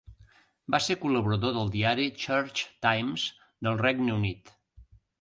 [0.75, 3.29] Va ser col·laborador del diari "Church Times"
[3.69, 4.57] del Regne Unit.